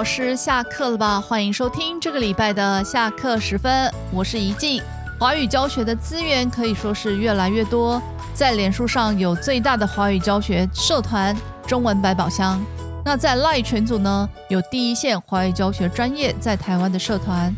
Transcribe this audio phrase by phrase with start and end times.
[0.00, 1.20] 老师下课了吧？
[1.20, 4.82] 欢迎收听这个礼拜的下课时分，我是怡静。
[5.18, 8.00] 华语教学的资源可以说是越来越多，
[8.32, 11.36] 在脸书上有最大的华语教学社团
[11.68, 12.58] “中文百宝箱”。
[13.04, 17.54] 那在赖群组呢，有第一线华语教学专业在台湾的社团。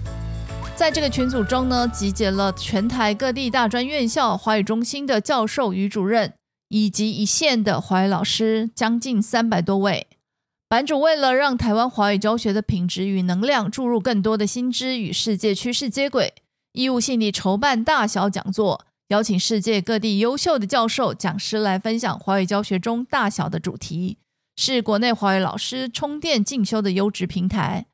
[0.74, 6.32] 在这个群组中呢，集结了全台各地大专院校华语中心的教授与主任，
[6.70, 10.08] 以及一线的华语老师，将近三百多位。
[10.72, 16.32] 版主为了让台湾华语教学的品质与能量注入更多的新知与世界趋势接轨，
[16.72, 24.16] 义务性地筹办大小讲座，邀请世界各地优秀的教授讲师来分享华语教学中大小的主题，
[24.56, 27.84] 是国内华语老师充电进修的优质平台。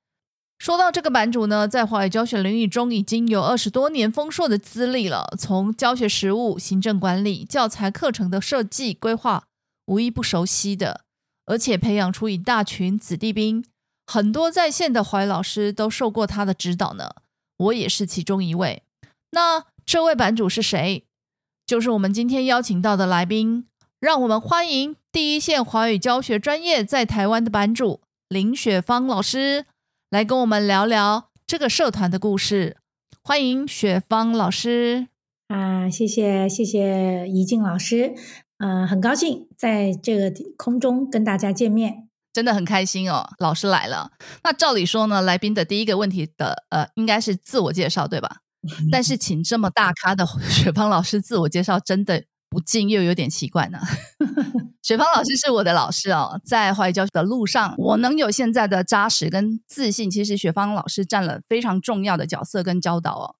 [0.60, 9.46] 说到这个版主呢，在华语教学领域中已经有二十多年丰硕的资历了，从教学实务、行政管理、教材课程的设计规划，
[9.86, 11.06] 无一不熟悉的。
[11.48, 13.64] 而且培养出一大群子弟兵，
[14.06, 17.10] 很多在线的华语老师都受过他的指导呢。
[17.56, 18.82] 我也是其中一位。
[19.32, 21.04] 那这位版主是谁？
[21.66, 23.66] 就是我们今天邀请到的来宾。
[24.00, 29.66] 让我们欢迎第一线华语教学专业在台湾的版主林雪芳老师，
[30.10, 32.76] 来跟我们聊聊这个社团的故事。
[33.24, 35.08] 欢迎雪芳老师
[35.48, 35.90] 啊！
[35.90, 38.14] 谢谢谢谢怡静老师。
[38.58, 43.30] 呃，很高兴在这个空中跟大家见面，真的很开心哦。
[43.38, 44.10] 老师来了，
[44.42, 48.38] 那照理说呢，来宾的第一个问题的呃，应该是自我介绍，对吧？
[48.90, 53.78] 但是 请这么大咖的 雪芳老师自我介绍，真的不禁又有点奇怪呢。
[54.82, 63.34] 雪芳老师是我的老师哦，在华语教学的路上，我能有现在的扎实跟自信，其实雪芳老师占了非常重要的角色跟教导哦，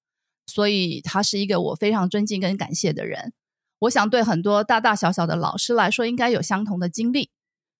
[0.47, 3.33] 所以他是一个我非常尊敬跟感谢的人。
[3.79, 7.29] 我想对很多大大小小的老师来说，应该有相同的经历。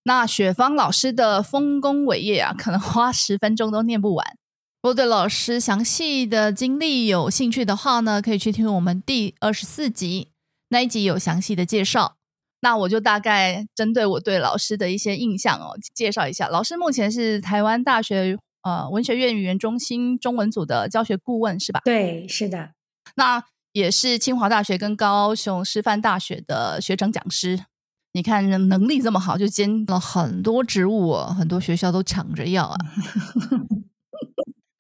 [0.04, 4.38] 那雪芳老师的丰功伟业啊，可能花十分钟都念不完。
[4.82, 10.30] 如果对老师详细的经历有兴趣的话呢，可以去听我们第二十四集
[10.70, 12.16] 那一集有详细的介绍。
[12.62, 16.48] 那我就大概针对我对老师的一些印象哦，介绍一下。
[16.48, 21.82] 老师目前是台湾大学呃文学院语言中心中文组的教学顾问，是吧？
[21.84, 22.72] 对，是的。
[23.16, 27.66] 那也是清华大学跟高雄师范大学的学长讲师，
[28.14, 32.78] 你看能力这么好，就兼了很多职务，哦很多学校都抢着要啊。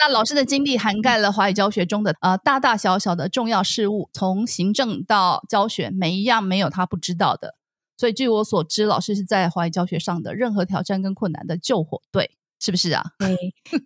[0.02, 7.56] 那老师的经历涵盖了华语教学中的呃大大小小的重要事务，从行政到教学，每一样没有他不知道的。
[7.98, 12.39] 所以据我所知，老师是在华语教学上的任何挑战跟困难的救火队。
[12.59, 13.02] 是不是啊？
[13.18, 13.36] 对，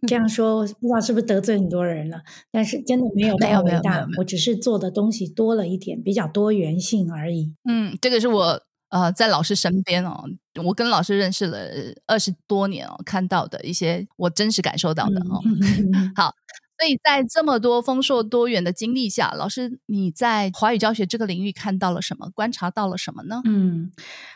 [0.07, 3.81] 这样说不知道是不是得罪很多人了，但是真的没有没有没有，
[4.17, 7.53] 我只是做的东西多了一点，比较多元性而已。
[7.69, 10.23] 嗯，这个是我呃在老师身边哦，
[10.66, 11.59] 我跟老师认识了
[12.07, 15.39] 二十多年哦，看到的一些我真实感受到的哦。
[16.16, 16.33] 好，
[16.79, 22.31] 所以在这么多丰硕多元的经历下，老师你在华语教学这个领域看到了什么？
[22.33, 23.41] 观察到了什么呢？
[23.45, 23.91] 嗯，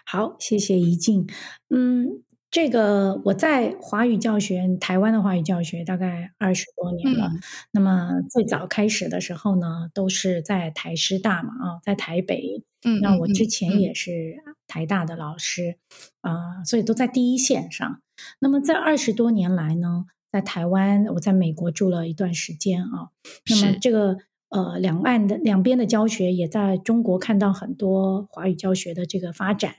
[0.05, 1.27] 好，谢谢怡静。
[1.69, 2.21] 嗯。
[2.57, 7.29] 这个我在华语教学，台湾的华语教学大概二十多年了。
[7.69, 12.63] 那么最早开始的时候呢，都是在台师大嘛，啊，在台北。
[12.83, 15.77] 嗯，那我之前也是台大的老师，
[16.21, 18.01] 啊，所以都在第一线上。
[18.39, 23.09] 那么在二十多年来呢，在台湾，我在美国住了一段时间啊。
[23.51, 24.17] 那么这个
[24.49, 29.75] 呃，两岸的两边的教学也在中国看到很多华语教学的这个发展。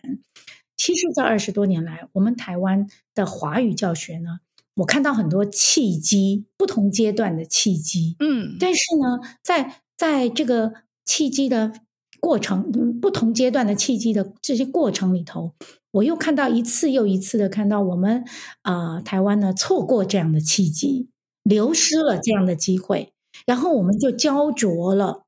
[0.78, 4.38] 其实这二十多年来，我们台湾的华语教学呢，
[4.76, 8.16] 我看到很多契机，不同阶段的契机。
[8.20, 10.72] 嗯，但是呢，在在这个
[11.04, 11.72] 契机的
[12.20, 15.54] 过程，不同阶段的契机的这些过程里头，
[15.90, 18.24] 我又看到一次又一次的看到我们
[18.62, 21.08] 啊，台湾呢错过这样的契机，
[21.42, 23.12] 流失了这样的机会，
[23.44, 25.24] 然后我们就焦灼了，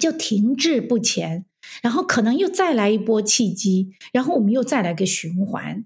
[0.00, 1.44] 就停滞不前。
[1.82, 5.84] 然后可能又再来一波契机，然后我们又再来个循环，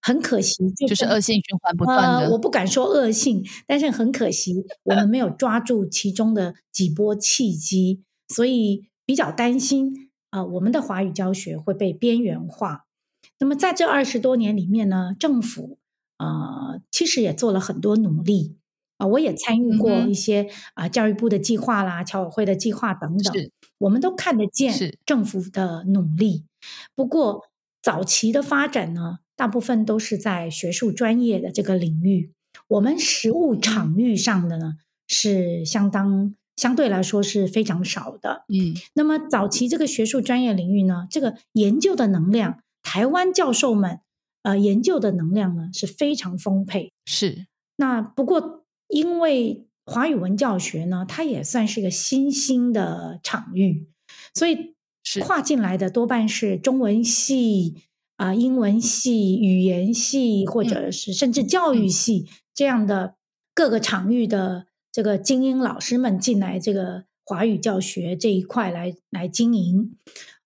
[0.00, 2.30] 很可惜，就是恶性循环不断的。
[2.30, 12.86] 我不敢说恶性，但是很可惜，我们没有抓住其中的几波契机，所以比较担心啊，我们的华语教学会被边缘化。
[13.38, 15.78] 那么在这二十多年里面呢，政府
[16.18, 18.58] 啊，其实也做了很多努力。
[19.04, 26.44] 啊，我也参与过一些啊，教育部的计划啦，侨委会的计划等等，我们都看得见政府的努力。
[26.94, 27.44] 不过
[27.82, 32.32] 早期的发展呢，大部分都是在学术专业的这个领域，
[32.68, 34.74] 我们实务场域上的呢，
[35.06, 38.44] 是相当相对来说是非常少的。
[38.48, 44.00] 嗯，那么早期这个学术专业领域呢，这个研究的能量，台湾教授们
[44.42, 46.92] 呃研究的能量呢是非常丰沛。
[47.04, 47.46] 是。
[47.76, 53.88] 那不过因为华语文教学呢，它也算是一个新兴的场域，
[54.34, 54.74] 所以
[55.22, 57.74] 跨进来的多半是中文系
[58.16, 63.16] 啊、英文系、语言系，或者是甚至教育系这样的
[63.54, 69.96] 各个场域的这个精英老师们进来这个华语教学这一块来来经营。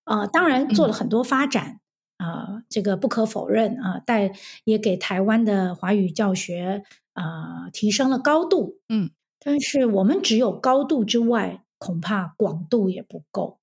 [0.03, 1.79] 啊，当然做了很多发展
[2.19, 4.31] 啊，这个不可否认啊，带
[4.63, 6.83] 也给台湾的华语教学
[7.13, 8.77] 啊提升了高度。
[8.87, 9.09] 嗯，
[9.43, 13.57] 但是我们只有高度之外，恐怕广度也不够。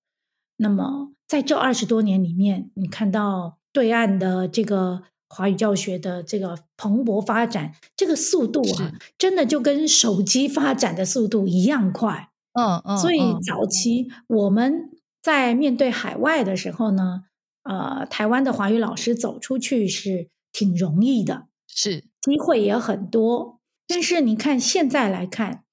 [0.56, 12.30] 那么在这二十多年里面，你看到对岸的这个华语教学的这个蓬勃发展，这个速度啊，真的就跟手机发展的速度一样快。
[12.52, 14.90] 嗯嗯，所以早期我们。
[15.22, 17.24] 在面对海外的时候呢，
[17.68, 23.60] 呃，台湾的华语老师走出去是挺容易的，是机会也很多。
[23.88, 25.64] 但是你看现在来看，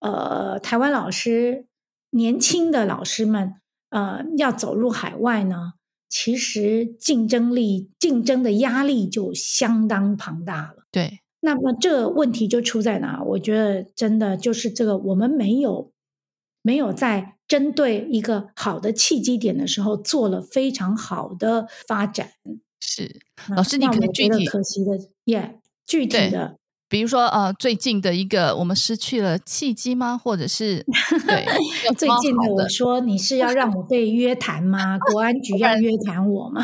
[0.00, 1.66] 呃，台湾老师
[2.10, 3.54] 年轻的老师们，
[3.90, 5.74] 呃，要走入海外呢，
[6.08, 10.84] 其实竞争力、竞争的压力就相当庞大了。
[10.90, 13.22] 对，那么这问题就出在哪？
[13.22, 15.92] 我觉得真的就是这个，我们没有
[16.62, 17.34] 没有在。
[17.48, 22.32] 针对一个好的契机点的时候，做了非常好的发展。
[22.78, 23.22] 是
[23.56, 26.58] 老师，你可能具体可惜的，耶，具体的，
[26.90, 30.18] 比如说呃，最近的一个我们失去了契机吗？
[30.18, 30.84] 或者是
[31.26, 31.46] 对
[31.94, 34.98] 最近的，我说你是要让我被约谈吗？
[35.10, 36.62] 国安局要约谈我吗？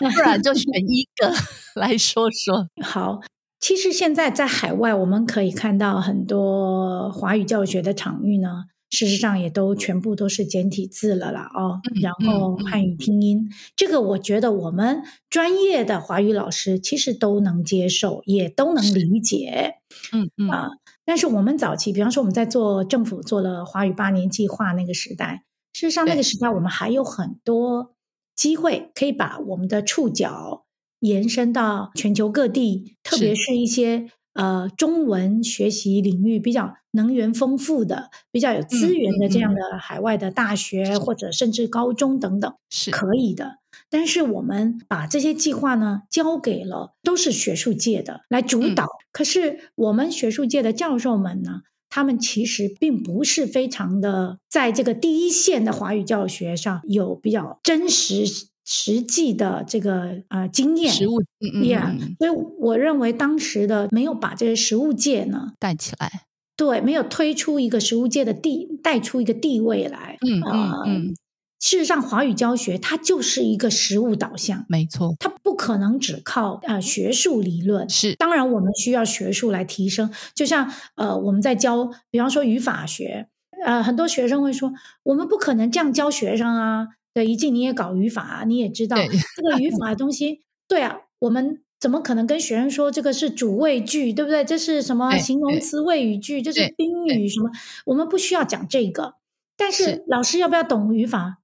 [0.00, 1.30] 不然就选 一个
[1.74, 2.66] 来说说。
[2.82, 3.20] 好，
[3.60, 8.64] 其实现在在海外，我们可以看到很多华语教学的场域呢。
[8.94, 19.78] 事实上也都全部都是简体字了啦，哦，然后汉语拼音，这个我觉得我们专业的华语老师其实都能接受，也都能理解，
[20.12, 20.68] 嗯嗯啊。
[21.04, 27.94] 但是我们早期，比方说我们在做政府做了华语八年计划那个时代，事实上那个时代我们还有很多
[28.36, 30.64] 机会可以把我们的触角
[31.00, 34.08] 延伸到全球各地，特别是一些。
[34.34, 43.58] 呃，中文学习领域比较能源丰富的、比较有资源的这样的海外的大学或者甚至高中等等是可以的。
[43.90, 58.24] 但是我们把这些计划呢交给了都是学术界的来主导，可是我们学术界的教授们呢，他们其实并不是非常的在这个第一线的华语教学上有比较真实。
[58.64, 66.24] 实际的这个呃经验，实物，Yeah，所以我认为当时的没有把这个实物界呢带起来，
[66.56, 71.14] 对，没有推出一个实物界的地，带出一个地位来，嗯嗯嗯。
[71.60, 77.88] 事实上，华语教学它就是一个实物导向，没错，它不可能只靠呃学术理论。
[77.88, 83.28] 是，当然我们需要学术来提升，就像呃我们在教，比方说语法学，
[83.64, 84.74] 呃很多学生会说，
[85.04, 86.88] 我们不可能这样教学生啊。
[87.14, 90.42] 对，一进你也搞语法，你也知道这个语法的 东西。
[90.66, 94.44] 对啊，我们怎么可能跟学生说这个是主谓句，对不对？
[94.44, 96.42] 这是什么形容词谓语句？
[96.42, 97.50] 这是宾语什么？
[97.86, 99.14] 我们不需要讲这个。
[99.56, 101.38] 但是老师要不要懂语法？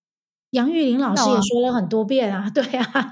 [0.51, 3.09] 杨玉林老师也说了很多遍啊，对啊，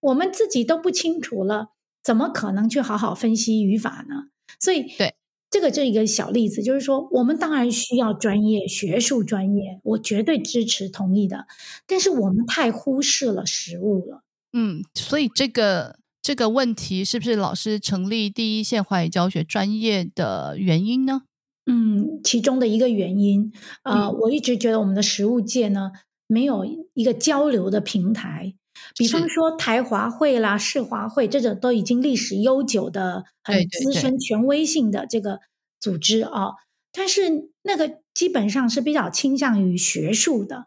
[0.00, 1.68] 我们自己都不清楚了，
[2.02, 4.26] 怎么可能去好好分析语法呢？
[4.60, 5.14] 所以对。
[5.52, 11.46] 这个就一个小例子，就是说，我们当然需要专业学术专业，我绝对支持同意的。
[11.86, 14.22] 但是我们太忽视了实物了。
[14.54, 21.24] 嗯，所以这个这个问题是不是老师成立第一线华语教学专业的原因呢？
[21.66, 25.92] 嗯，其中的一个原因，呃，我一直觉得我们的实物界呢，
[26.26, 28.54] 没有一个交流的平台。
[28.96, 35.40] 比方说台华会啦、世华会这种都已经历史悠久的、很资深、权威性的这个
[35.80, 36.52] 组织啊，
[36.92, 40.66] 但是那个基本上是比较倾向于学术的，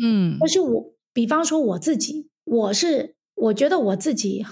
[0.00, 0.36] 嗯。
[0.40, 4.44] 但是我比方说我自己，我是我觉得我自己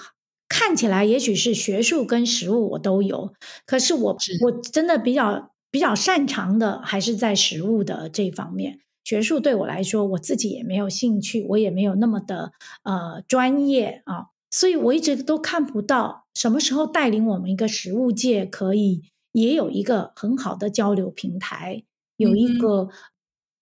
[0.48, 3.32] 看起来也许是学术跟实务我都有，
[3.66, 8.80] 可是我我真的比较比较擅长的还是在实务的这方面。
[9.04, 21.82] 学术对我来说，我自己也没有兴趣，我也没有那么的呃专业啊，所以我一直都看不到什么时候带领我们一个实物界可以也有一个很好的交流平台，
[22.16, 22.88] 有一个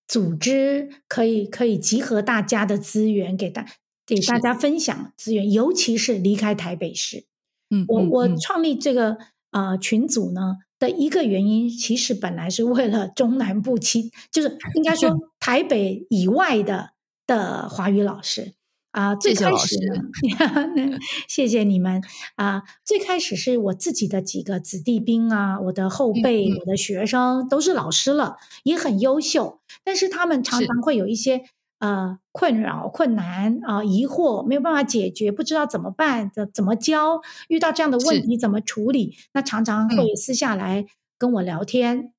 [0.06, 3.66] 组织可以可以集合大家的资源，给大
[4.06, 7.25] 给大家分享资源，尤其是离开台北市。
[7.68, 9.18] 嗯，我我创立这个
[9.50, 10.58] 呃群组呢。
[10.82, 16.90] 的一个原因，其实本来是为了中南部，其就是应该说 台北以外的
[17.24, 18.54] 的华语老师。
[18.90, 22.02] 啊，最开始呢， 谢谢你们。
[22.34, 22.62] 啊！
[22.84, 31.44] 最开始是我自己的几个子弟兵啊，我的后辈、我的学生都是老师了，也很优秀，但是他们常常会有一些
[31.82, 39.16] 呃困扰、困难啊、疑惑，没有办法解决，不知道怎么办，怎怎么教，遇到这样的问题怎么处理？
[39.34, 40.86] 那常常会私下来
[41.18, 42.12] 跟我聊天。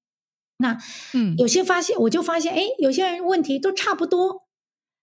[0.57, 0.77] 那
[1.13, 4.43] 嗯，有些发现，我就发现，哎，有些人问题都差不多。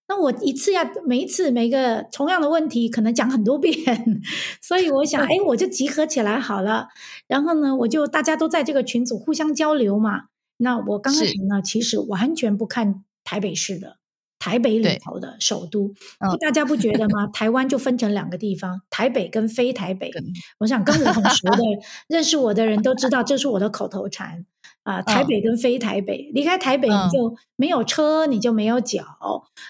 [0.07, 3.73] 那我一次要每一次每个同样的问题，可能讲很多遍，
[4.61, 6.89] 所以我想，哎，我就集合起来好了。
[7.25, 10.25] 然后呢，我就大家都在这个群组互相交流嘛。
[10.57, 13.97] 那我刚开始呢，其实完全不看台北市的
[14.41, 15.93] 台北里头的首都，
[16.41, 17.27] 大家不觉得吗？
[17.27, 20.11] 台湾就分成两个地方，台北跟非台北。
[20.57, 21.63] 我想跟我很熟的
[22.09, 24.45] 认识我的人都知道，这是我的口头禅。
[24.81, 29.03] 啊，台北跟非台北，离开台北你就没有车，你就没有脚。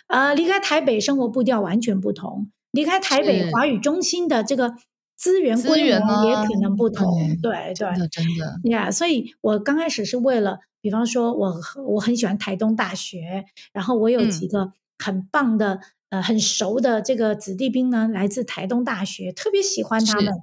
[0.08, 4.74] 啊，离开台北生活步调完全不同，离开台北华语中心的这个
[5.18, 7.14] 资源规模也可能不同。
[7.42, 8.90] 对对，真的真的呀。
[8.90, 20.34] 所以我刚开始是为了，比方说我我很喜欢台东大学，然后我有几个很棒的呃很熟的这个子弟兵呢，来自台东大学，特别喜欢他们，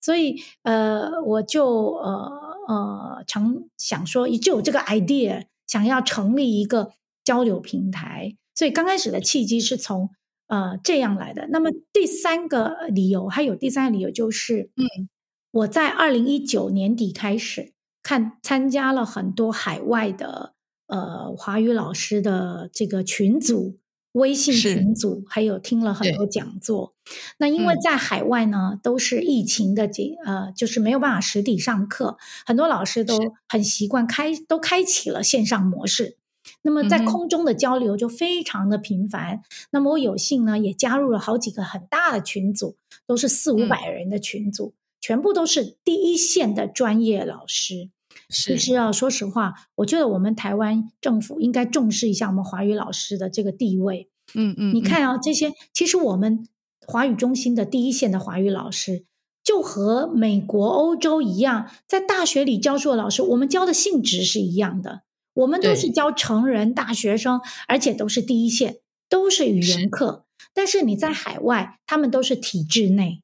[0.00, 2.44] 所以呃我就呃。
[2.66, 10.08] 呃，常想说就有这个 idea，想要成立一个交流平台，所以刚开始的契机是从
[10.46, 11.46] 呃这样来的。
[11.50, 15.10] 那么第三个理由，还有第三个理由就是，嗯，
[15.50, 17.73] 我在二零一九年底开始
[18.04, 20.52] 看参加了很多海外的
[20.86, 23.80] 呃华语老师的这个群组。
[24.14, 26.94] 微信群组还有听了很多讲座，
[27.38, 33.18] 那因为在海外呢，都是疫情的这呃，就是没有办法实体上课，很多老师都
[33.48, 36.16] 很习惯开都开启了线上模式，
[36.62, 39.42] 那么在空中的交流就非常的频繁。
[39.72, 42.76] 那么我有幸呢，也加入了好几个很大的群组，
[43.08, 47.90] 都是四五百人的群组，全部都是第一线的专业老师。
[48.30, 54.08] 其实啊，说实话，我觉得我们台湾政府应该重视一下我们华语老师的这个地位。
[54.32, 56.48] 嗯嗯，你看啊，这些其实我们
[56.86, 59.04] 华语中心的第一线的华语老师，
[59.42, 65.02] 就和美国、欧洲一样，在大学里教书的老师，我们教的性质是一样的。
[65.34, 68.78] 我们都是教成人大学生，而且都是第一线，
[69.10, 70.24] 都是语言课。
[70.54, 73.20] 但是你在海外，他们都是体制内，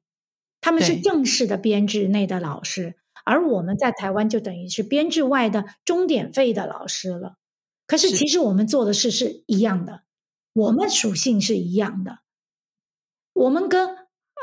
[0.61, 2.95] 他们是正式的编制内的老师。
[3.23, 7.35] 而我们在台湾就等于是编制外的钟点费的老师了。
[7.85, 10.03] 可是其实我们做的事是一样的，
[10.53, 12.19] 我们属性是一样的。
[13.33, 13.95] 我们跟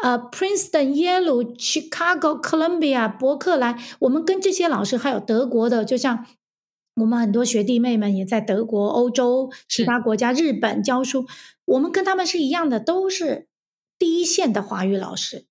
[0.03, 6.27] 呃 Princeton、Yale、Chicago、Columbia、伯克莱，我们跟这些老师还有德国的，就像
[6.95, 11.27] 我们很多学弟妹们也在德国、欧洲其他国家、日本教书，
[11.65, 13.49] 我们跟他们是一样的，都是
[13.99, 15.47] 第一线的华语老师。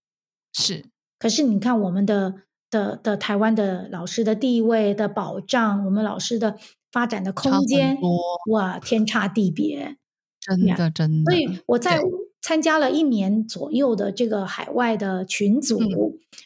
[0.57, 0.85] 是，
[1.17, 2.35] 可是你看我们的。
[2.69, 6.57] 的的台湾的老师的地位的保障，我们老师的
[6.91, 7.97] 发展的空间，
[8.51, 9.95] 哇，天差地别，
[10.41, 11.31] 真的真的。
[11.31, 12.01] 所以我在
[12.41, 15.79] 参加了一年左右的这个海外的群组，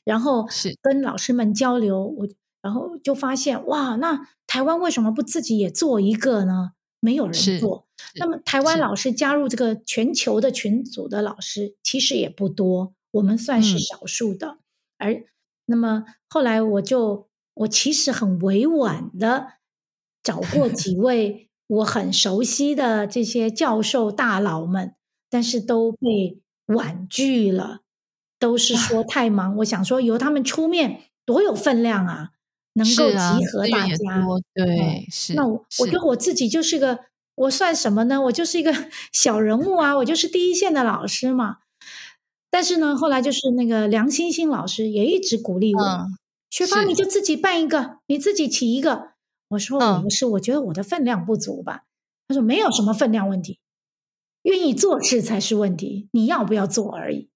[0.03, 2.27] 然后是跟老师们交流，我
[2.61, 6.73] 然后就发现，哇，那台湾为什么不自己也做一个呢？
[6.99, 7.87] 没有人做。
[8.19, 14.57] 那么台湾老师加入这个全球的群组的老师其实也不多，我们算是少数的，
[14.97, 15.23] 而。
[15.65, 19.53] 那么后来我就我其实很委婉的
[20.21, 24.95] 找过 几位我很熟悉的这些教授大佬们，
[25.29, 27.81] 但是都被婉拒了，
[28.37, 29.55] 都是说太忙。
[29.57, 32.31] 我想说由他们出面多有分量啊，
[32.73, 33.95] 能够集合大家。
[34.53, 35.35] 对，是。
[35.35, 38.19] 那我我觉得我自己就是个我算什么呢？
[38.23, 38.73] 我就是一个
[39.13, 41.59] 小人物啊，我就是第一线的老师嘛。
[42.51, 46.07] 但是呢，后来就是那个梁欣欣老师也一直鼓励我，
[46.49, 49.13] 学芳你就自己办一个，你自己起一个。
[49.47, 51.85] 我说我不是，我觉得我的分量不足吧。
[52.27, 53.59] 他说没有什么分量问题，
[54.43, 57.29] 愿意做事才是问题，你要不要做而已。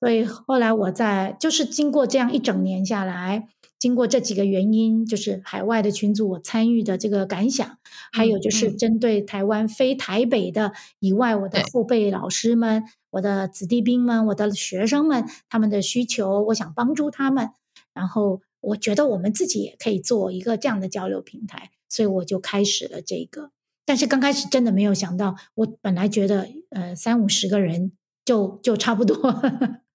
[0.00, 3.48] 所以后来我在就是经过这样一整年下来。
[3.84, 7.76] 经过这几个原因，就是海外的群组我参与的这个感想，
[8.14, 17.50] 还有就是针对台湾非台北的以外，我的后辈老师们、我的子弟兵们、我的学生们他们的需求，我想帮助他们。
[17.92, 23.50] 然后我觉得我们自己也可以做一个这样的交流平台，所以我就开始了这个。
[23.84, 27.92] 但是刚开始真的没有想到，我本来觉得呃三五十个人
[28.24, 29.14] 就就差不多。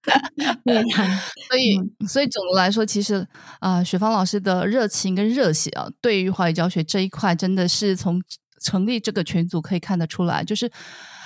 [1.50, 3.27] 所以，所以总的来说，其实
[3.60, 8.22] 啊，雪芳老师的热情跟热血啊，对于华语教学这一块，真的是从
[8.62, 10.72] 成立这个群组可以看得出来，就是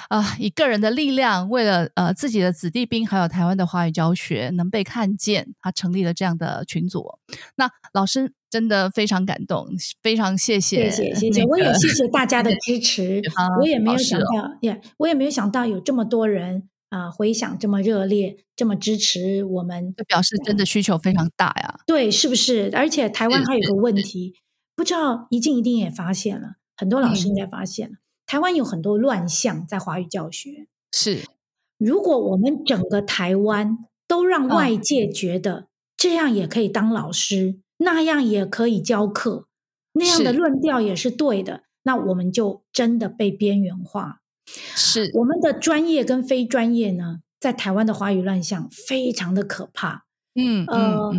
[0.10, 7.20] 啊，以个人的力量，为了呃自己的子弟兵，还有台湾的华语教学能被看见，他成立了这样的群组。
[7.56, 9.68] 那老师真的非常感动，
[10.02, 13.22] 非常谢谢，谢谢，谢谢，我也谢谢大家的支 持，
[13.62, 16.70] 我也没有想到，也我也没有想到有这么多人。
[16.94, 21.80] 啊，回响这么热烈，这么支持我们，就表示真的需求非常大呀。
[21.88, 22.70] 对，是不是？
[22.76, 24.36] 而且台湾还有个问题，
[24.76, 27.96] 不知道一静一定也发现了，很多老师应该发现了，
[28.28, 30.68] 台湾有很多乱象在华语教学。
[30.92, 31.24] 是，
[31.80, 39.48] 如果我们整个台湾都让外界觉得这样也可以当老师，那样也可以教课，
[39.94, 44.20] 那样的论调也是对的，那我们就真的被边缘化。
[44.46, 50.06] 是我们的专业跟非专业呢，在台湾的华语乱象非常的可怕。
[50.36, 51.12] 嗯呃，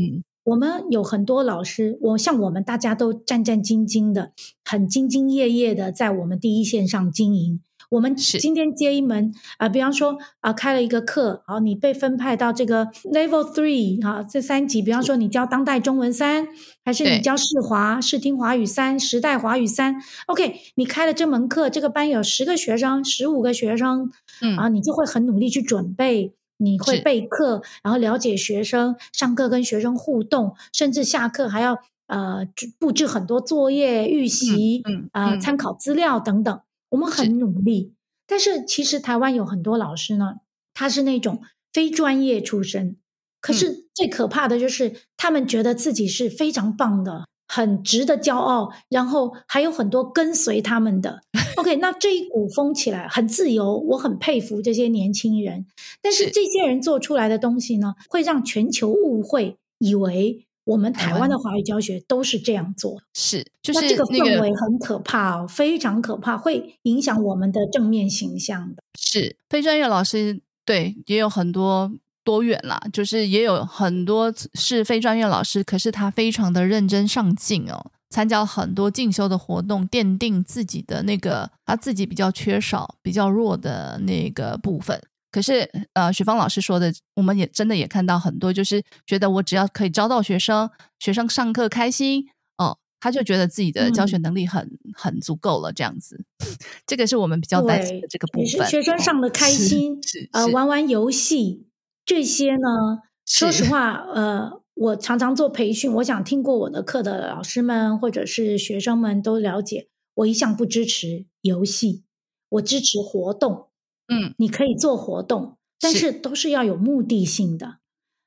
[0.45, 4.33] 我们有很多老师，我像我们大家都战战兢兢的，
[4.65, 7.61] 很兢兢业业的在我们第一线上经营。
[7.95, 16.49] 我们今天接一门啊，比方说啊，开了一个课，好，你被分派到这个 Level Three 哈，这三级，比方说你教当代中文三，
[16.85, 19.95] 还是你教视华视听华语三，时代华语三
[20.27, 24.11] ，OK，你开了这门课，这个班有十个学生，十五个学生，
[24.43, 24.57] 嗯。
[24.57, 32.47] 啊，你就会很努力去准备，你会备课，然后了解学生，上课跟学生互动，甚至下课还要呃
[32.81, 36.61] 布置很多作业预习，嗯啊，参考资料等等。
[36.95, 37.93] 我们很努力，
[38.25, 40.37] 但是其实台湾有很多老师呢，
[40.73, 42.97] 他是那种非专业出身，
[43.41, 51.21] 可是最可怕的就是他们觉得自己是非常棒的，很值得骄傲，然后还有很多跟随他们的。
[51.57, 55.67] OK，那这一股风起来很自由，我很佩服这些年轻人，
[56.01, 56.31] 但是。
[56.31, 60.47] 这些人做出来的东西呢，会让全球误会，以为。
[60.65, 68.83] 我们台湾的华语教学都是这样做，是，就是这个氛围很可怕哦，非常可怕，会影响我们的正面形象的。
[68.99, 71.93] 是非专业老师，对，也有很多
[72.25, 84.99] 多远啦，就是也有很多是非专业老师，可是他非常的认真上进哦，参加很多进修的活动，奠定自己的那个他自己比较缺少、比较弱的那个部分。
[85.35, 90.71] 可是，呃，许芳老师说的，我们也真的也看到很多，就是觉得我只要可以招到学生，
[91.01, 96.25] 学生上课开心，哦，他就觉得自己的教学能力很很足够了，这样子。
[96.87, 98.65] 这个是我们比较担心的这个部分。
[98.69, 101.67] 学生上的开心，呃，玩玩游戏
[102.07, 112.05] 这些呢，说实话，呃，我常常做培训，我想听过我的课的老师们或者是学生们都了解，我一向不支持游戏，
[112.51, 113.67] 我支持活动。
[114.09, 117.79] 嗯，你可以做活动，但是都是要有目的性的。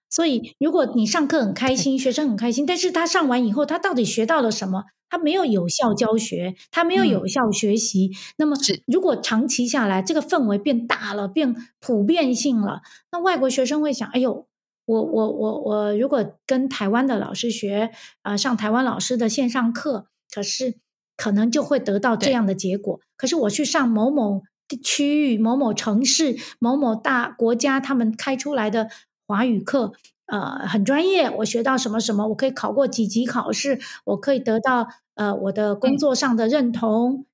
[0.09, 4.85] 所以，如果你上课很开心，学生很开心，但是他上完以后，他到底学到了什么？
[5.09, 8.11] 他没有有效教学，他没有有效学习。
[8.37, 14.47] 那么，如果长期下来，这个氛围变大了，变普遍性了，那外国学生会想：哎呦，
[14.85, 20.75] 我我我我，如果跟台湾的老师学啊，上台湾老师的线上课，可是
[21.15, 22.99] 可能就会得到这样的结果。
[23.17, 24.43] 可是我去上某某。
[24.75, 28.89] 区域某某城市某某大国家，他们开出来的
[29.25, 29.93] 华语课，
[30.25, 31.29] 呃，很专业。
[31.29, 37.25] 我学到什么什么，我可以考过几级考试，我可以得到呃我的工作上的认同。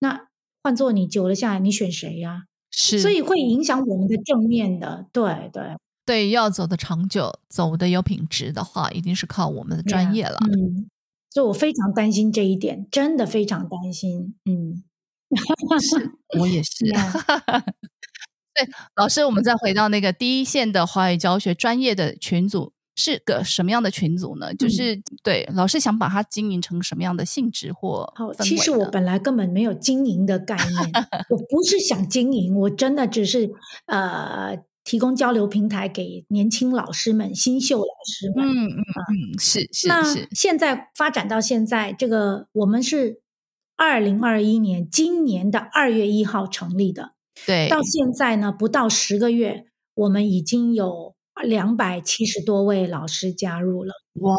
[0.00, 0.28] 那
[0.62, 2.44] 换做你久了下来，你选谁呀？
[2.70, 5.06] 是，所以会影响我们的正面的。
[5.12, 10.38] 对对对，要走的长久，走的有品质的话，一定是靠我们的专业了。
[10.40, 10.88] 嗯，
[11.30, 14.34] 所以我非常担心这一点，真的非常担心。
[14.44, 14.82] 嗯。
[15.80, 16.86] 是，我也 是。
[18.54, 24.52] 对，老师，我们再回到那个第一线的华语教学专业的群组，是个什么样的群组呢？
[24.54, 28.12] 就是对老师想把它经营成什么样的性质或？
[28.14, 30.92] 好，其实我本来根本没有经营的概念，
[31.30, 33.50] 我不是想经营，我真的只是
[33.86, 38.46] 呃提供交流平台给年轻老师们、新秀老师们。
[38.46, 40.28] 嗯嗯嗯，是是是。
[40.32, 43.21] 现在发展到现在，这个我们是。
[43.84, 47.14] 二零二一年，今年的二月一号成立的，
[47.44, 54.36] 对，到现在呢不到十个月，我们已经有两百七十多位老师加入了，哇！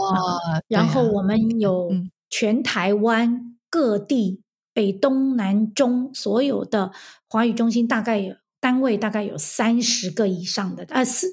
[0.70, 1.92] 然后我们有
[2.30, 4.42] 全台湾各地
[4.74, 6.94] 北东南中所有的
[7.28, 11.28] 华语中心，大概有单位大概有三十个以上的，呃四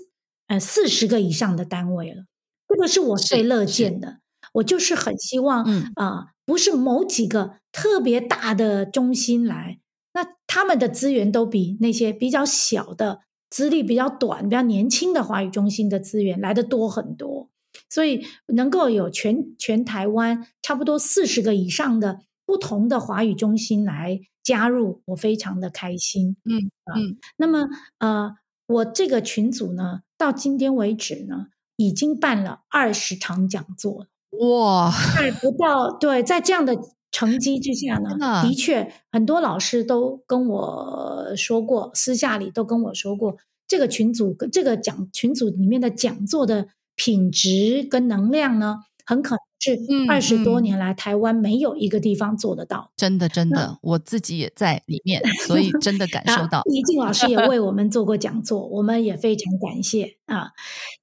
[0.49, 2.25] 呃四十个以上的单位了，
[2.67, 4.20] 这个是我最乐见的。
[4.53, 9.79] 我就是很希望啊，不是某几个特别大的中心来，
[10.15, 17.49] 那他们的资源都比那些比较小的、资历比较短、比较年轻的华语中心的资源来的多很多。
[17.89, 26.37] 所以能够有全全台湾差不多四十个以上的不同的华语中心来加入，我非常的开心。
[26.45, 28.35] 嗯嗯，那么呃，
[28.67, 34.09] 我这个群组呢，到今天为止呢，已经办了二十场讲座。
[34.39, 36.79] 哇，在不到对，在这样的
[37.11, 52.91] 成绩之下呢，的确很多老师都跟我说过，私下里都跟我说过，这个群组跟这个讲群组里面的讲座的品质跟能量呢，很可能是二十多年来台湾没有一个地方做得到。
[52.97, 56.63] 真的，真的，我自己也在里面，所以真的感受到。
[56.65, 60.53] 李静老师也为我们做过讲座，我们也非常感谢啊。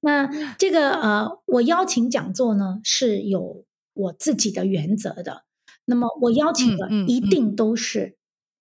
[0.00, 5.44] 那这个呃，我邀请讲座呢是有我自己的原则的。
[5.84, 8.16] 那么我邀请的一定都是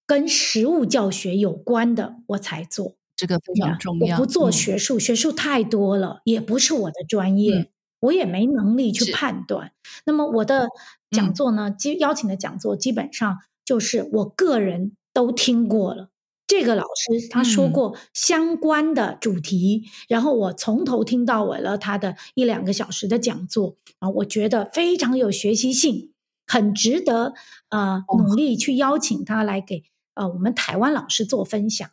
[0.06, 2.96] 跟实物教学有关的，我才做。
[3.16, 4.16] 这个非常重要。
[4.16, 7.72] 我不做学术，学术太多了，也不是我的专业，
[8.08, 9.72] 我也没能力去判断。
[10.06, 10.68] 那么我的
[11.12, 16.10] 讲座呢，基邀请的讲座基本上就是我个人都听过了。
[16.48, 26.14] 这个老师他说过相关的主题，然后我从头听到尾了他的一两个小时的讲座啊，我觉得非常有学习性。
[26.50, 27.34] 很值得
[27.68, 31.90] 呃努力去邀请他来给呃我们台湾老师做分享，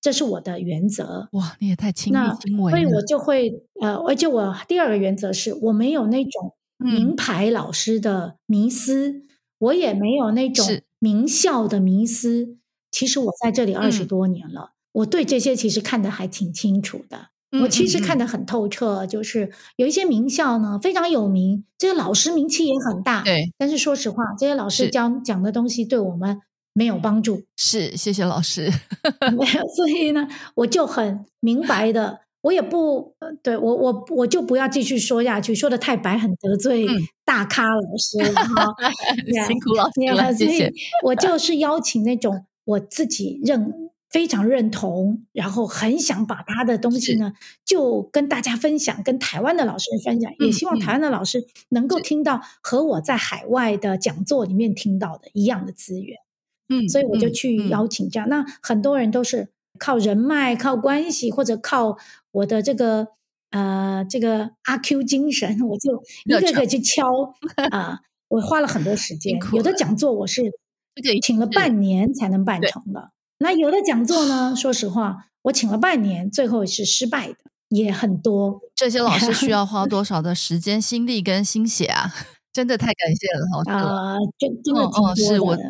[0.00, 1.28] 这是我的原则。
[1.32, 2.78] 哇，你也太亲力亲为了。
[2.78, 9.22] 所以我就会呃，而且我第二个原则是我没有那种名牌老师的迷思，
[9.58, 10.66] 我也没有那种
[10.98, 12.56] 名校的迷思。
[12.90, 17.28] 其实我在这里二十多年了，我对这些其实看得还挺清楚的。
[17.62, 23.22] 我其实看得很透彻，就是有一些名校呢非常有名，这些老师名气也很大。
[23.22, 26.40] 对，但是说实话，这些老师教讲的东西对我们
[26.78, 27.42] 没有帮助。
[27.58, 28.70] 是，谢谢老师。
[29.36, 36.86] 没有，所以呢，我就很明白的，我也不对我我我就不要继续说下去，说的太白很得罪
[37.24, 38.66] 大咖老师了哈。
[39.48, 40.72] 辛苦老师了，谢谢。
[41.04, 43.88] 我就是邀请那种我自己认。
[44.10, 56.16] 非常认同，然后很想把他的东西呢，就跟大家分享，跟台湾的老师分享，也希望台湾的老师能够听到和我在海外的讲座里面听到的一样的资源。
[56.68, 58.28] 嗯，所以我就去邀请这样。
[58.28, 61.96] 那很多人都是靠人脉、靠关系，或者靠
[62.32, 63.08] 我的这个
[63.50, 67.34] 呃这个阿 Q 精神，我就 一个个去敲
[67.70, 68.00] 啊。
[68.28, 70.52] 我花了很多时间，有的讲座我是
[71.22, 73.10] 请了半年才能办成的。
[73.38, 74.54] 那有的讲座呢？
[74.54, 77.36] 说实话，我请了半年，最后是失败的，
[77.70, 78.60] 也很多。
[78.76, 82.12] 这些老师需要花多少的时间、心力跟心血啊？
[82.52, 84.16] 真的太感谢了，老师啊！
[84.36, 85.62] 真真的挺多的，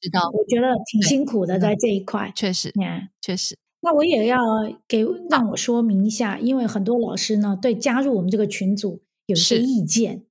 [0.00, 0.30] 知道。
[0.32, 2.72] 我觉得挺辛苦的，在这一块，确实，
[3.20, 3.56] 确实。
[3.80, 4.38] 那我也要
[4.86, 10.24] 给让我说明一下，因为很多老师呢，对加入我们这个群组有一些意见。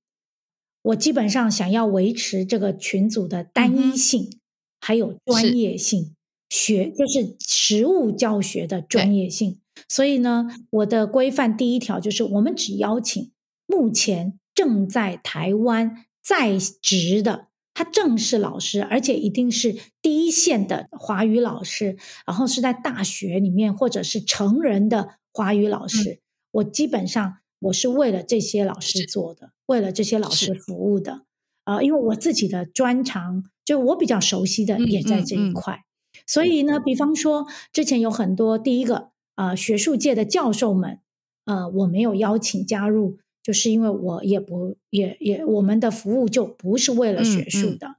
[0.82, 4.30] 我基本上想要维持这个群组的单一性，
[4.80, 6.14] 还有专业性。
[6.50, 13.30] 学就是实物教学的专业性，所以呢，我的规范第一条就是，我们只邀请
[13.66, 17.47] 目前正在台湾在职的
[17.78, 26.18] 他正式老师，而且一定是第一线的华语老师，然后是在大学里面或者是成人的华语老师。
[26.50, 31.20] 我基本上我是为了这些老师做的，为了这些老师服务的。
[31.62, 35.84] 啊，因为我自己的专长，就我比较熟悉的也在这一块。
[36.26, 40.98] 所以呢，比方说，之前有很多第一个啊，学术界的教授们，
[41.44, 47.96] 呃，我没有邀请加入，就是因为我也不也也我们的服务就不是为了学术的。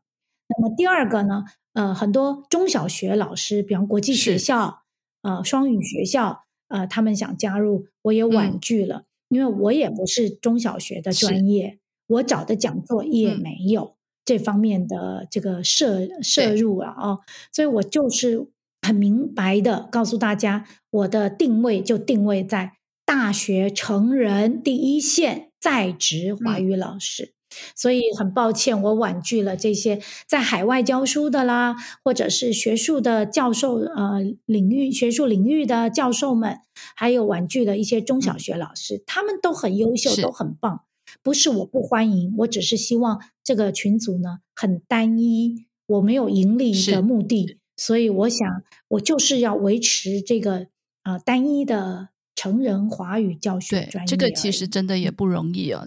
[0.48, 4.84] 那么第二个呢，呃，很多中小学老师，比方国际学校、
[5.24, 13.96] 呃双语学校，呃，他们想加入，我也婉拒了，因为我也不是中小学的专业，我找的讲座也没有。
[14.24, 17.18] 这方面的这个摄摄入了啊，
[17.52, 18.46] 所以我就是
[18.84, 22.74] 很明白的告诉大家，我的定位就定位在
[23.10, 27.34] 大学成人第一线在职华语老师。
[27.76, 36.60] 所以很抱歉，我婉拒了这些在海外教书的啦，或者是学术的教授呃领域学术领域的教授们，
[36.96, 40.82] 还有婉拒了一些中小学老师，他们都很优秀，都很棒。
[41.24, 48.48] 不是我不欢迎，我只是希望这个群组呢很单一，我没有盈利的目的，所以我想
[48.90, 50.68] 我就是要维持这个
[51.02, 54.08] 啊单一的成人华语教学专业。
[54.08, 55.84] 这个其实真的也不容易啊。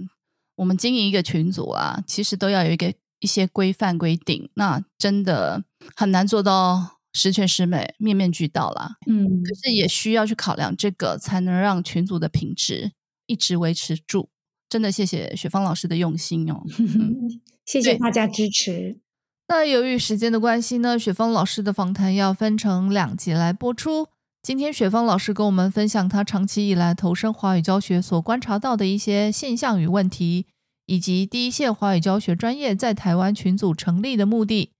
[0.57, 5.65] 我们经营一个群组啊，其实都要有一个一些规范规定，那真的
[5.97, 8.97] 很难做到十全十美、面面俱到啦。
[9.07, 12.93] 嗯，可是也需要去考量这个，才能让群组的品质
[13.25, 14.29] 一直维持住。
[14.69, 16.63] 真的谢谢雪芳老师的用心哦
[17.65, 18.99] 谢谢大家支持。
[19.49, 24.09] 那由于时间的关系呢，雪峰老师的访谈要分成两集来播出。
[24.43, 30.47] 今天雪峰老师跟我们分享他长期以来投身华语教学所观察到的一些现象与问题，
[30.87, 34.73] 以及第一线华语教学专业在台湾群组成立的目的。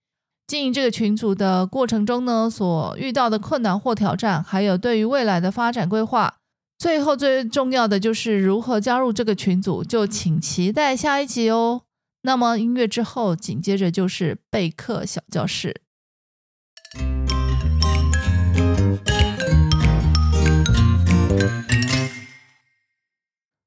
[0.49, 6.35] 经营这个群组的过程中呢，所遇到的困难或挑战，还有对于未来的发展规划。
[6.77, 11.83] 最后最重要的就是如何加入这个群组，就请期待下一集哦。
[12.23, 15.82] 那么音乐之后，紧接着就是备课小教室。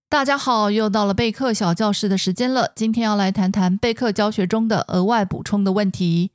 [0.07, 2.71] 大家好，又到了备课小教室的时间了。
[2.75, 6.31] 今天要来谈谈备课教学中的额外补充的问题。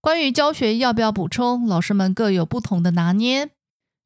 [0.00, 3.50] 关于教学要不要补充，老师们各有不同的拿捏。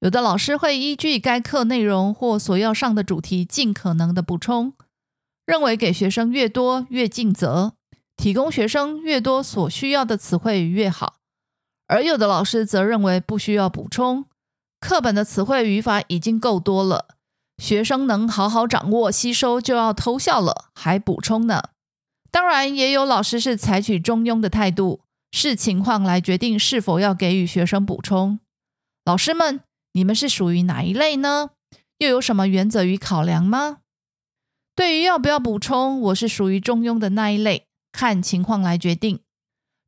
[0.01, 4.73] 有的老师会依据该课内容或所要上的主题，尽可能的补充。
[5.45, 7.75] 认为给学生越多越尽责，
[8.17, 11.17] 提供学生越多所需要的词汇越好。
[11.87, 14.25] 而有的老师则认为不需要补充，
[14.81, 17.09] 课本的词汇语法已经够多了，
[17.63, 21.63] 学生能好好掌握吸收就要偷笑了，还补充呢？
[22.33, 28.41] 当然，也有老师是采取中庸的态度，视情况来决定是否要给予学生补充。
[29.05, 29.61] 老师们，
[29.93, 31.51] 你们是属于哪一类呢？
[31.99, 33.77] 又有什么原则与考量吗？
[34.75, 39.21] 对于要不要补充，我是属于中庸的那一类，看情况来决定。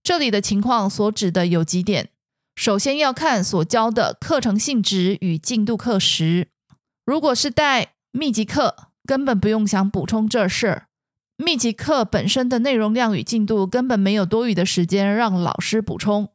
[0.05, 2.11] 这里的情况所指的有几点：
[2.55, 6.51] 首先要看所教的课程性质与进度课时。
[7.05, 10.87] 如果是带密集课，根本不用想补充这事儿。
[11.37, 16.29] 密集课本身的内容量与进度根本没有多余的时间让老师补充。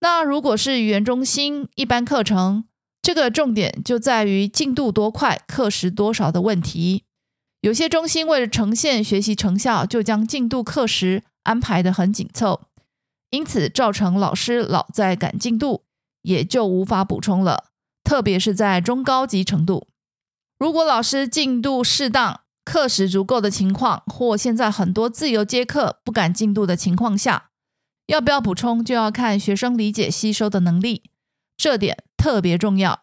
[0.00, 2.64] 那如果是语言中心一般课程，
[3.02, 7.04] 这个重点就在于进度多快、课时多少的问题。
[7.60, 12.68] 有些中心为了呈现学习成效，就将进度课时安排得很紧凑，
[13.30, 15.82] 因此造成老师老在赶进度，
[16.22, 17.73] 也就无法补充了。
[18.04, 19.88] 特别是在中高级程度，
[20.58, 27.50] 如果老师进度适当、课时足够的情况，或现在很多自由接课不赶进度的情况下，
[28.06, 31.02] 要不要补充，就要看学生理解吸收的能力，
[31.56, 33.00] 这点特别重要。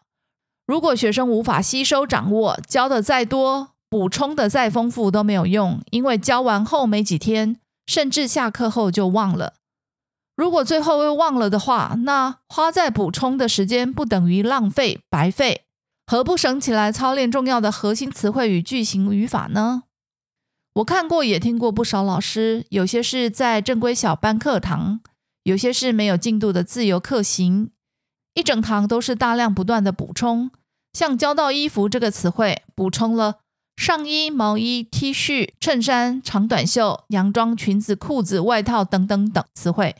[0.66, 3.70] 如果学生无法吸收掌握，教的再多。
[3.90, 9.52] 补充的再丰富都没有用，因为教完后没几天，甚至下课后就忘了。
[10.34, 15.66] 如果最后又忘了的话，那花在补充的时间不等于浪费白费？
[16.06, 19.84] 何不省起来操练重要的核心词汇与句型语法呢？
[20.74, 25.00] 我看过也听过不少老师，有些是在正规小班课堂，
[25.42, 27.70] 有些是没有进度的自由课型，
[28.34, 30.50] 一整堂都是大量不断的补充。
[30.94, 33.40] 像教到衣服这个词汇，补充了。
[33.76, 39.96] 上衣、毛衣、T 恤、衬衫、长短袖、洋装、裙子、裤子、外套等等等词汇。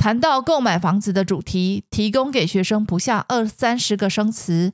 [0.00, 4.72] 谈到购买房子的主题，提供给学生不下二三十个生词，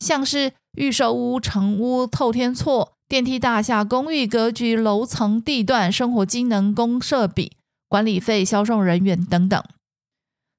[0.00, 7.52] 像是预售屋、成屋、透天厝、电梯大厦、公寓格局、楼层、地段、生活机能、公设比、
[7.86, 9.62] 管理费、销售人员等等。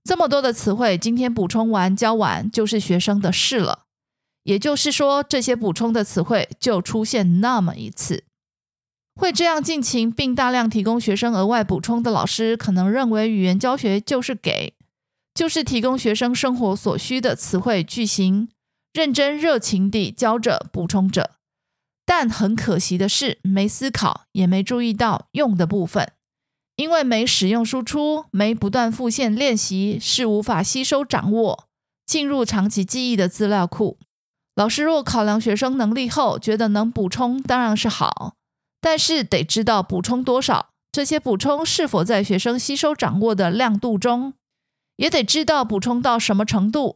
[0.06, 3.80] 这么多的词汇，今天补充完教完，就是学生的事了。
[4.44, 8.24] 也就是说，这些补充的词汇就出现那么一次。
[9.16, 14.74] 会这样尽情并大量提供学生额外补充的老师，可能认为语言教学就是给，
[15.34, 18.50] 就是提供学生生活所需的词汇句型，
[18.94, 21.32] 认真热情地教着补充着。
[22.06, 26.12] 但很可惜的是，没思考，也没注意到用的部分，
[26.76, 31.68] 因为没使用输出，没不断复现练习，是无法吸收掌握
[32.06, 33.98] 进入长期记忆的资料库。
[34.54, 38.35] 老师若考量学生能力后，觉得能补充当然是好，
[38.86, 44.36] 但是得知道补充多少，这些补充是否在学生吸收掌握的量度中，
[44.98, 46.96] 也得知道补充到什么程度，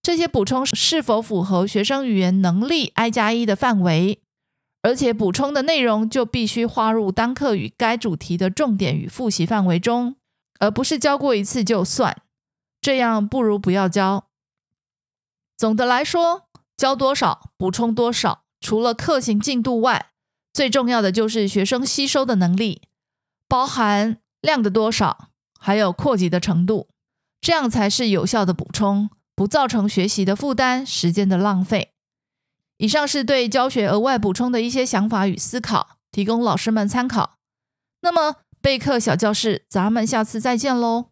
[0.00, 4.22] 这些补充是否符合学生语言能力 I 加一的范围，
[4.80, 10.16] 而且补充的内容就必须划入当课与该主题的重点与复习范围中，
[10.58, 12.22] 而不是教过一次就算，
[12.80, 14.24] 这样不如不要教。
[15.58, 16.46] 总的来说。
[16.78, 18.44] 教多少，补充多少。
[18.58, 20.12] 除了课型进度外，
[20.52, 22.82] 最重要的就是学生吸收的能力，
[23.48, 26.88] 包含量的多少，还有扩及的程度，
[27.40, 31.92] 这样才是有效的补充，不造成学习的负担、时间的浪费。
[32.78, 37.36] 以上是对教学额外补充的一些想法与思考，提供老师们参考。
[38.00, 41.10] 那么备课小教室，咱们下次再见喽。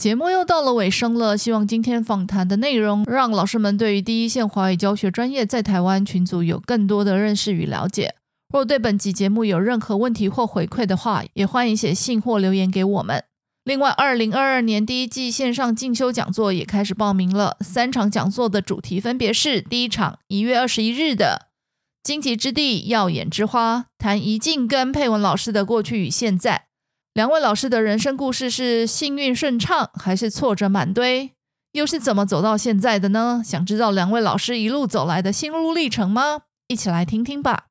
[0.00, 8.14] 节目又到了尾声了，希望今天访谈的内容让老师们对于第一线华语教学专业在台湾群组有更多的认识与了解。
[8.50, 13.22] 若对本集节目有任何问题或回馈的话，也欢迎写信或留言给我们。
[13.64, 21.48] 另外，二零二二年第一季线上进修讲座也开始报名了，三场讲座的主题分别是：第一场一月二十一日的
[22.02, 26.69] “荆棘之地，耀眼之花”，谈怡静跟佩文老师的过去与现在。
[27.14, 31.32] 两位老师的人生故事是幸运顺畅，还是挫折满堆？
[31.72, 33.42] 又是怎么走到现在的呢？
[33.44, 36.42] 想知道两位老师一路走来的心路历程吗？
[36.68, 37.66] 一起来听听吧。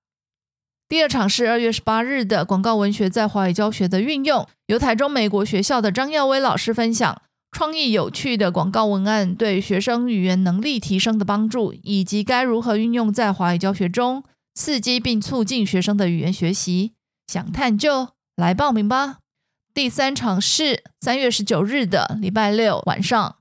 [0.90, 7.22] 第二场是二月十八日的广告文学在华语教学的运用，由台中美国学校的张耀威老师分享
[7.52, 16.92] 创意有趣的广告文案对学生语言能力提升的帮助，以及该如何运用在华语教学中，刺激并促进学生的语言学习。
[17.28, 19.20] 想探究，来报名吧。
[19.80, 23.38] 第三场是三月十九日的礼拜六晚上，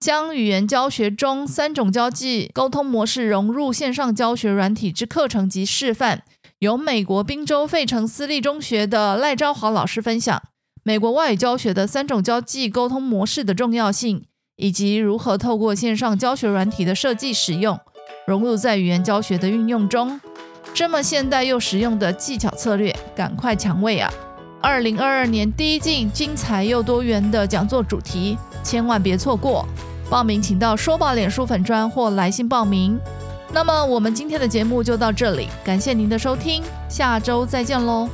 [0.00, 6.22] 将语言教学中三种交际沟通模式融入线上教学软体之课程及示范，
[6.60, 10.42] 由美国宾州费城私立中学的赖昭华老师分享
[10.82, 14.24] 美国外语教学的三种交际沟通模式的重要性，
[14.56, 17.78] 以及如何透过线上教学软体的设计使用，
[18.26, 20.18] 融入在语言教学的运用中。
[20.72, 24.10] 这么现代又实用的技巧策略，赶快抢位啊！
[24.60, 29.64] 二零二二年第一季精彩又多元的讲座主题，千万别错过！
[30.10, 32.98] 报名请到说吧脸书粉专或来信报名。
[33.52, 38.08] 那么我们今天的节目就到这里，感谢您的收听，下周再见喽。